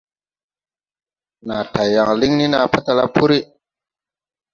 [1.47, 3.39] Naa tay yaŋ liŋ ni naa patala puri.